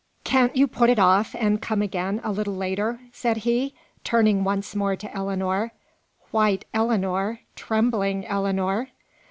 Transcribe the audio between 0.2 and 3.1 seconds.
"Can't you put it off and come again, a little later?"